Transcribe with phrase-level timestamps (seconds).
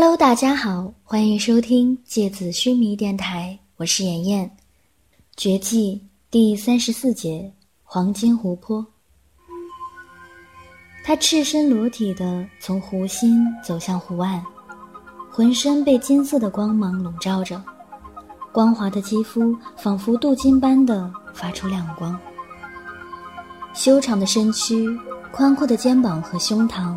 [0.00, 4.48] Hello，大家好，欢迎收听芥子须弥电台，我是妍妍。
[5.36, 8.86] 绝技第三十四节，黄金湖泊。
[11.02, 14.40] 他赤身裸体的从湖心走向湖岸，
[15.32, 17.60] 浑身被金色的光芒笼罩着，
[18.52, 22.16] 光滑的肌肤仿佛镀金般的发出亮光。
[23.74, 24.86] 修长的身躯，
[25.32, 26.96] 宽阔的肩膀和胸膛。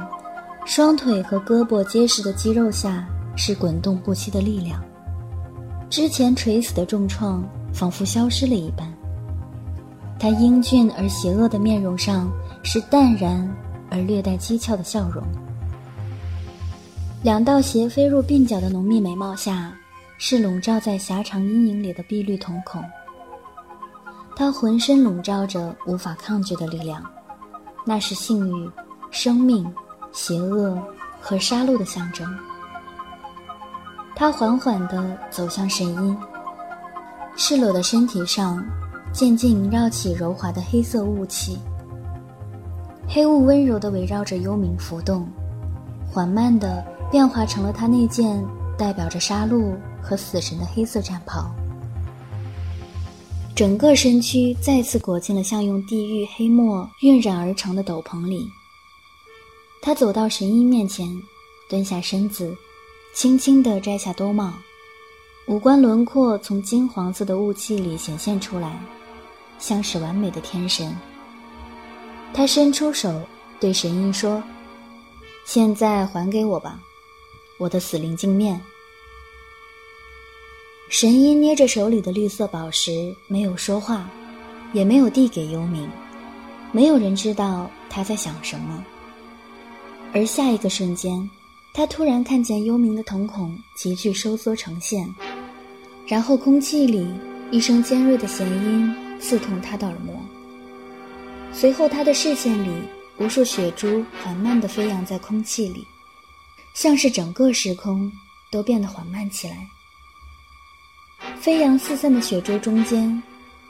[0.66, 3.06] 双腿和胳膊结实的肌肉下
[3.36, 4.82] 是滚动不息的力量，
[5.90, 7.44] 之前垂死的重创
[7.74, 8.88] 仿佛消失了一般。
[10.20, 12.32] 他英俊而邪恶的面容上
[12.64, 13.52] 是淡然
[13.90, 15.24] 而略带讥诮的笑容，
[17.24, 19.74] 两道斜飞入鬓角的浓密眉毛下
[20.20, 22.84] 是笼罩在狭长阴影里的碧绿瞳孔。
[24.36, 27.04] 他浑身笼罩着无法抗拒的力量，
[27.86, 28.70] 那是性欲、
[29.10, 29.66] 生命。
[30.12, 30.78] 邪恶
[31.20, 32.28] 和杀戮的象征。
[34.16, 36.18] 他缓缓地走向神音，
[37.36, 38.64] 赤裸的身体上
[39.12, 41.58] 渐渐萦绕起柔滑的黑色雾气。
[43.08, 45.28] 黑雾温柔地围绕着幽冥浮动，
[46.10, 48.46] 缓慢地变化成了他那件
[48.78, 51.50] 代表着杀戮和死神的黑色战袍。
[53.56, 58.48] 整个身躯再次裹进了像用地狱黑墨晕染而成的斗篷里。
[59.82, 61.20] 他走到神鹰面前，
[61.68, 62.56] 蹲下身子，
[63.16, 64.54] 轻轻地摘下兜帽，
[65.48, 68.80] 五官轮廓从金黄色的雾气里显现出来，
[69.58, 70.96] 像是完美的天神。
[72.32, 73.22] 他伸出手
[73.60, 74.42] 对神鹰说
[75.46, 76.80] ：“现在还给我吧，
[77.58, 78.62] 我的死灵镜面。”
[80.90, 84.08] 神鹰捏着手里的绿色宝石，没有说话，
[84.74, 85.88] 也没有递给幽冥。
[86.72, 88.86] 没有人知道他在想什么。
[90.14, 91.30] 而下一个瞬间，
[91.74, 95.08] 他突然看见幽冥的瞳孔急剧收缩成线，
[96.06, 97.08] 然后空气里
[97.50, 100.14] 一声尖锐的弦音刺痛他的耳膜。
[101.54, 102.70] 随后，他的视线里
[103.20, 105.88] 无数血珠缓慢地飞扬在空气里，
[106.74, 108.12] 像是整个时空
[108.52, 109.68] 都变得缓慢起来。
[111.40, 113.22] 飞扬四散的血珠中间，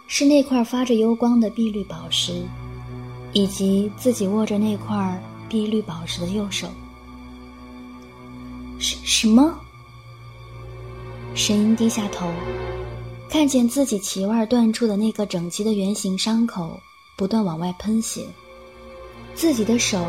[0.08, 2.44] 是那块发着幽光的碧绿宝石，
[3.34, 5.22] 以及自己握着那块。
[5.52, 6.66] 碧绿宝石的右手，
[8.80, 9.54] 什什么？
[11.36, 12.32] 神鹰低下头，
[13.30, 16.80] 看见自己脐腕断处的那个整齐的圆形伤口
[17.18, 18.26] 不断往外喷血，
[19.36, 20.02] 自己的手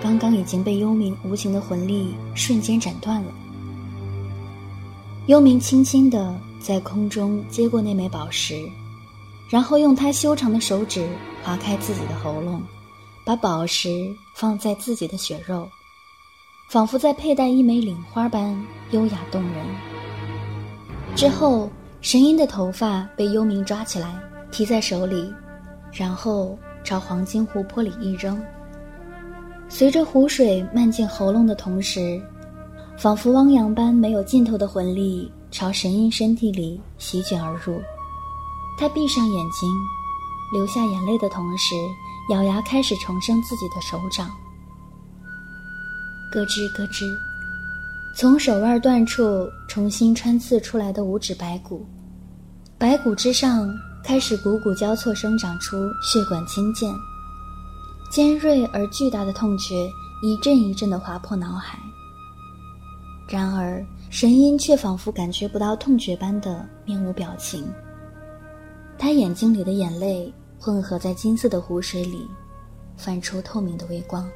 [0.00, 3.32] 刚刚已经被幽冥无情的魂力瞬间斩断了。
[5.26, 8.64] 幽冥轻轻地在空中接过那枚宝石，
[9.48, 11.04] 然后用他修长的手指
[11.42, 12.62] 划开自己的喉咙。
[13.24, 15.66] 把宝石放在自己的血肉，
[16.68, 18.54] 仿佛在佩戴一枚领花般
[18.90, 19.66] 优雅动人。
[21.16, 21.70] 之后，
[22.02, 24.14] 神鹰的头发被幽冥抓起来，
[24.50, 25.32] 提在手里，
[25.90, 28.38] 然后朝黄金湖泊里一扔。
[29.70, 32.20] 随着湖水漫进喉咙的同时，
[32.98, 37.80] 仿佛汪洋般没有尽头的魂力朝神鹰身体里席卷而入。
[38.78, 39.70] 他闭上眼睛，
[40.52, 41.74] 流下眼泪的同时。
[42.30, 44.30] 咬牙开始重生自己的手掌，
[46.32, 47.04] 咯吱咯吱，
[48.16, 51.86] 从手腕断处重新穿刺出来的五指白骨，
[52.78, 53.68] 白骨之上
[54.02, 56.90] 开始汩汩交错生长出血管青剑，
[58.10, 59.86] 尖锐而巨大的痛觉
[60.22, 61.78] 一阵一阵的划破脑海。
[63.28, 67.70] 然而神鹰却仿佛感觉不到痛觉般的面无表情，
[68.96, 70.32] 他眼睛里的眼泪。
[70.64, 72.26] 混合在金色的湖水里，
[72.96, 74.26] 泛出透明的微光。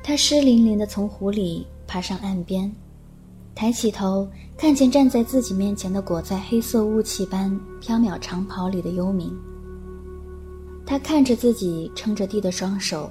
[0.00, 2.72] 他湿淋淋的从湖里爬上岸边，
[3.52, 7.50] 抬起头，看见站在自己面前的裹在黑色雾气般
[7.80, 9.28] 飘渺长袍里的幽冥。
[10.86, 13.10] 他看着自己撑着地的双手，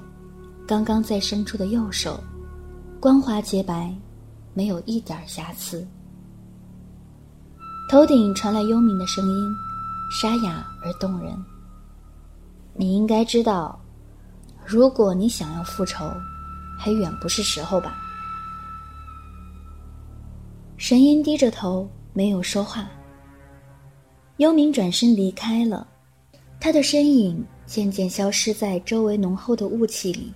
[0.65, 2.23] 刚刚在伸出的右手，
[3.01, 3.93] 光滑洁白，
[4.53, 5.85] 没有一点瑕疵。
[7.89, 9.70] 头顶传来幽冥的声音。
[10.11, 11.33] 沙哑而动人。
[12.73, 13.79] 你应该知道，
[14.65, 16.11] 如果你想要复仇，
[16.77, 17.97] 还远不是时候吧？
[20.75, 22.87] 神鹰低着头，没有说话。
[24.37, 25.87] 幽冥转身离开了，
[26.59, 30.33] 他的身影渐渐消失在周围浓厚的雾气里。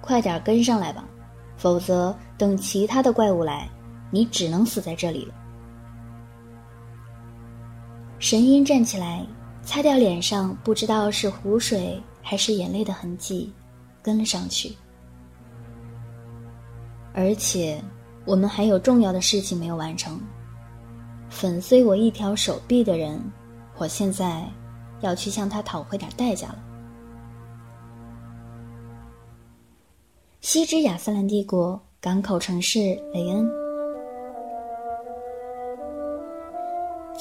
[0.00, 1.04] 快点跟上来吧，
[1.56, 3.68] 否则等其他的怪物来，
[4.10, 5.34] 你只能死在这里了。
[8.20, 9.26] 神鹰站起来，
[9.64, 13.50] 擦掉脸上不知道是湖水还是眼泪的痕迹，
[14.02, 14.76] 跟了上去。
[17.14, 17.82] 而且
[18.26, 20.20] 我们还有重要的事情没有完成。
[21.30, 23.18] 粉碎我一条手臂的人，
[23.78, 24.46] 我现在
[25.00, 26.62] 要去向他讨回点代价了。
[30.42, 32.78] 西之亚瑟兰帝国港口城市
[33.14, 33.50] 雷恩，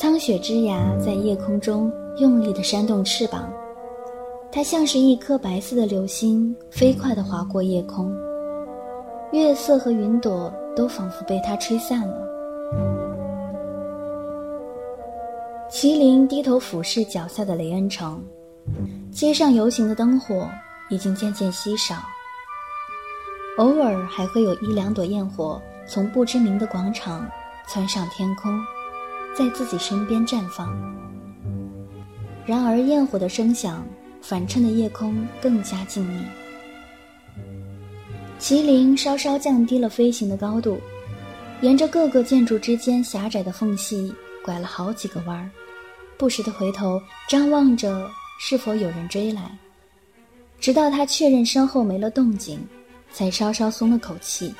[0.02, 3.52] 苍雪之牙在夜空中用力的扇动翅膀，
[4.50, 8.10] 它像是一颗白色的流星，飞快的划过夜空。
[9.34, 12.26] 月色和云朵都仿佛被它吹散了。
[15.70, 18.24] 麒麟低头俯视脚下的雷恩城，
[19.12, 20.48] 街上游行的灯火
[20.90, 21.96] 已经渐渐稀少，
[23.58, 27.30] 偶尔还会有一两朵焰火从不知名的广场
[27.68, 28.50] 窜上天空，
[29.40, 30.68] 在自己身边绽放。
[32.46, 33.88] 然而，焰火的声响
[34.22, 36.24] 反衬的夜空更加静谧。
[38.38, 40.78] 麒麟稍稍降低了飞行的高度，
[41.62, 44.14] 沿着各个建筑之间狭窄的缝隙
[44.44, 45.50] 拐了好几个弯儿。
[46.18, 48.10] 不时的回头张望着，
[48.42, 49.58] 是否有人追来，
[50.60, 52.60] 直到他确认身后没了动静，
[53.14, 54.54] 才稍稍松了口气。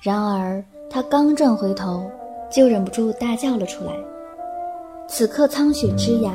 [0.00, 2.10] 然而他刚转回头，
[2.54, 3.92] 就忍不住大叫了出来。
[5.08, 6.32] 此刻苍雪之牙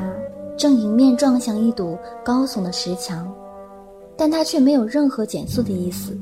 [0.56, 3.32] 正迎面撞向一堵高耸的石墙，
[4.16, 6.16] 但他却没有任何减速的意思，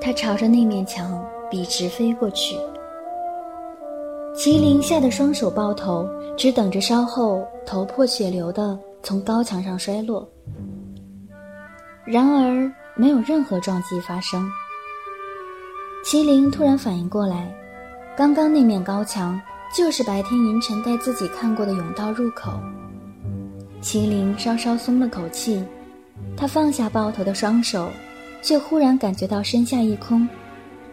[0.00, 2.56] 他朝着那面墙笔直飞过去。
[4.34, 10.26] 麒麟吓得双手抱头，只等着稍后头破血流的从高墙上摔落。
[12.04, 14.48] 然而没有任何撞击发生。
[16.04, 17.52] 麒麟突然反应过来，
[18.18, 19.40] 刚刚那面高墙
[19.72, 22.58] 就是白天银尘带自己看过的甬道入口。
[23.80, 25.62] 麒麟稍稍松了口气，
[26.36, 27.88] 他放下抱头的双手，
[28.42, 30.28] 却忽然感觉到身下一空，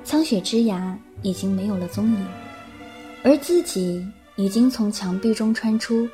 [0.04, 2.28] 苍雪之牙已经没有了踪影。
[3.24, 4.06] 而自己
[4.36, 6.08] 已经从墙壁中穿出，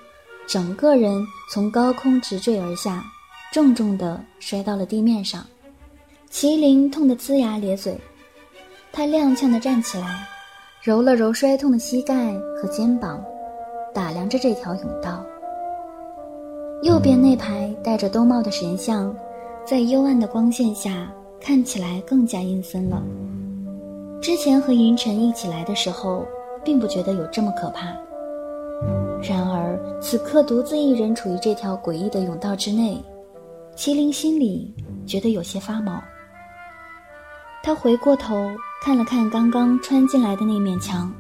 [0.48, 3.04] 整个人从高空直坠而下，
[3.52, 5.46] 重重地摔到了地面上。
[6.32, 8.00] 麒麟痛得龇牙咧嘴，
[8.94, 10.26] 他踉跄地站起来，
[10.82, 13.24] 揉了揉摔痛的膝盖和肩膀，
[13.94, 15.24] 打量着这条甬道。
[16.82, 19.16] 右边那排戴着兜帽的神像，
[19.64, 21.08] 在幽暗的光线下
[21.40, 23.02] 看起来更加阴森了。
[24.22, 26.26] 之前和银尘一起来的时候。
[26.64, 27.88] 并不觉得有这么可怕。
[29.22, 33.04] 然而此刻独自一人处于这条诡异的甬道之内，
[33.76, 34.72] 麒麟心里
[35.08, 36.00] 觉得有些发毛。
[37.64, 41.14] 他回过头看了看刚刚穿进来的那面墙，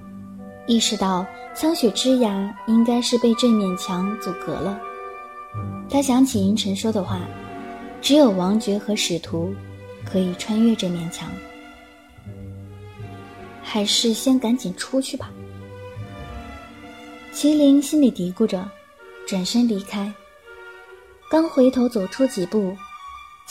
[0.65, 4.79] 意识到苍雪之牙应该是被这面墙阻隔了。
[5.89, 7.19] 他想起银尘说的话
[8.01, 9.53] ：“只有王爵和使徒
[10.03, 11.29] 可以穿越这面墙。”
[13.61, 15.29] 还是先赶紧出去吧。
[17.33, 18.67] 麒麟心里嘀咕着，
[19.27, 20.11] 转身离开。
[21.29, 22.75] 刚回头走出几步，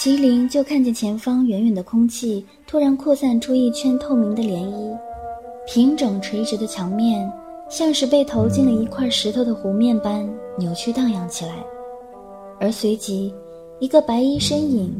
[0.01, 4.99] 麒麟就看见前方远远的空气突然扩散出一圈透明的涟漪，
[5.67, 7.31] 平整垂直的墙面
[7.69, 10.27] 像是被投进了一块石头的湖面般
[10.57, 11.63] 扭曲荡漾起来，
[12.59, 13.31] 而随即，
[13.79, 14.91] 一个白衣身影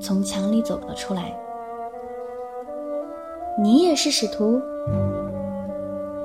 [0.00, 1.38] 从墙里走了出来。
[3.62, 4.58] 你也是使徒。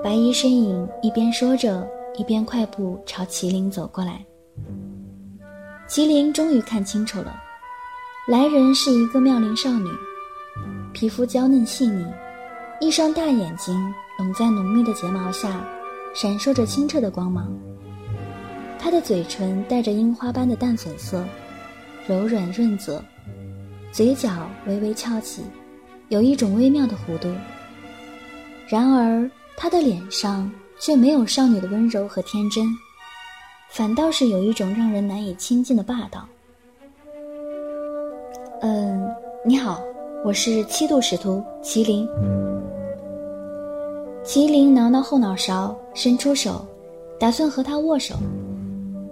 [0.01, 4.25] 白衣身影一边说着，一边快步朝麒麟走过来。
[5.89, 7.36] 麒麟终于看清楚了，
[8.31, 9.89] 来人是一个妙龄少女，
[10.93, 12.05] 皮肤娇嫩细腻，
[12.79, 15.61] 一双大眼睛拢在浓密的睫毛下，
[16.15, 17.51] 闪烁着清澈的光芒。
[18.79, 21.25] 她的嘴唇带着樱花般的淡粉色，
[22.07, 23.03] 柔软润泽，
[23.91, 25.41] 嘴角微微翘起。
[26.07, 27.29] 有一种微妙的弧度，
[28.65, 32.65] 然而她的脸上却没有少女的温柔和天真，
[33.71, 36.25] 反倒是有一种让人难以亲近的霸道。
[38.63, 39.12] 嗯，
[39.44, 39.82] 你好，
[40.24, 42.08] 我是七度使徒麒麟。
[44.24, 46.63] 麒麟挠挠后脑勺，伸出手，
[47.20, 48.13] 打算和他握手，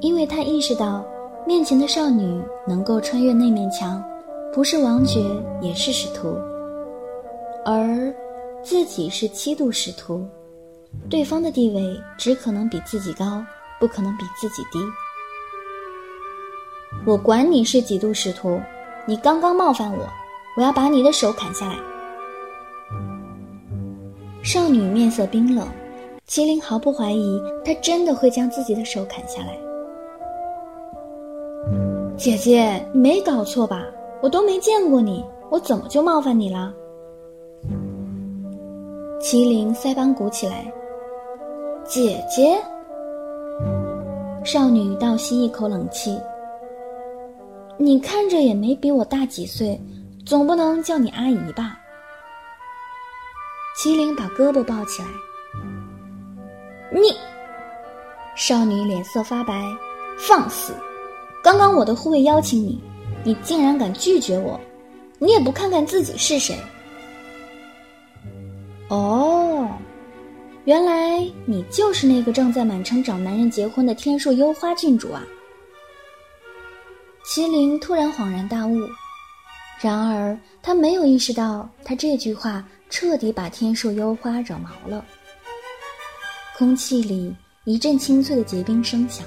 [0.01, 1.03] 因为他意识到
[1.47, 4.03] 面前的少女能够穿越那面墙，
[4.53, 5.19] 不是王爵
[5.61, 6.37] 也是使徒。
[7.65, 8.13] 而
[8.61, 10.23] 自己是七度使徒，
[11.09, 13.43] 对方的地位只可能比自己高，
[13.79, 14.77] 不可能比自己低。
[17.03, 18.59] 我管你是几度使徒，
[19.09, 20.07] 你刚刚冒犯我，
[20.55, 21.73] 我要把你的手砍下来。
[24.43, 25.67] 少女面色冰冷，
[26.27, 29.57] 麒麟毫不怀疑，她真的会将自己的手砍下来。
[32.15, 33.83] 姐姐，你没搞错吧？
[34.21, 36.71] 我都没见过你，我怎么就冒犯你了？
[39.19, 40.71] 麒麟腮帮鼓起来。
[41.83, 42.61] 姐姐，
[44.43, 46.15] 少女倒吸一口冷气。
[47.81, 49.79] 你看着也没比我大几岁，
[50.25, 51.79] 总不能叫你阿姨吧？
[53.81, 55.07] 麒麟把胳膊抱起来。
[56.91, 57.15] 你，
[58.35, 59.63] 少女脸色发白，
[60.17, 60.73] 放肆！
[61.41, 62.83] 刚刚我的护卫邀请你，
[63.23, 64.59] 你竟然敢拒绝我，
[65.17, 66.59] 你也不看看自己是谁？
[68.89, 69.69] 哦，
[70.65, 75.23] 原来你就是那个正在满城找男人结婚的天树幽花郡主啊！
[77.29, 78.89] 麒麟突然恍然大悟，
[79.79, 85.05] 然而他没有意识到，他这句话彻底把天树幽花惹毛了。
[86.57, 87.31] 空气里
[87.65, 89.23] 一阵清脆的结冰声响。